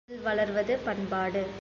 [0.09, 1.41] பயிற்சியில் வளர்வது பண்பாடு.